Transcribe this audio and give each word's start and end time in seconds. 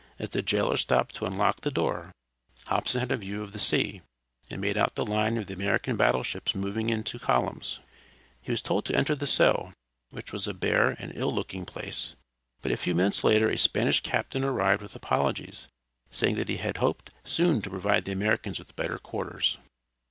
As 0.17 0.29
the 0.29 0.41
jailer 0.41 0.77
stopped 0.77 1.13
to 1.17 1.25
unlock 1.25 1.61
the 1.61 1.69
door 1.69 2.11
Hobson 2.65 3.01
had 3.01 3.11
a 3.11 3.17
view 3.17 3.43
of 3.43 3.51
the 3.51 3.59
sea, 3.59 4.01
and 4.49 4.59
made 4.59 4.75
out 4.75 4.95
the 4.95 5.05
line 5.05 5.37
of 5.37 5.45
the 5.45 5.53
American 5.53 5.95
battle 5.95 6.23
ships 6.23 6.55
moving 6.55 6.89
in 6.89 7.03
two 7.03 7.19
columns. 7.19 7.77
He 8.41 8.49
was 8.49 8.63
told 8.63 8.85
to 8.85 8.95
enter 8.95 9.13
the 9.13 9.27
cell, 9.27 9.73
which 10.09 10.33
was 10.33 10.47
a 10.47 10.55
bare 10.55 10.95
and 10.97 11.11
ill 11.13 11.31
looking 11.31 11.65
place, 11.65 12.15
but 12.63 12.71
a 12.71 12.77
few 12.77 12.95
minutes 12.95 13.23
later 13.23 13.47
a 13.47 13.59
Spanish 13.59 14.01
captain 14.01 14.43
arrived 14.43 14.81
with 14.81 14.95
apologies, 14.95 15.67
saying 16.09 16.33
that 16.37 16.49
he 16.49 16.57
hoped 16.57 17.11
soon 17.23 17.61
to 17.61 17.69
provide 17.69 18.05
the 18.05 18.11
Americans 18.11 18.57
with 18.57 18.75
better 18.75 18.97
quarters. 18.97 19.59